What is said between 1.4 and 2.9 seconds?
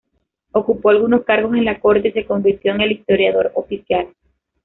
en la corte y se convirtió en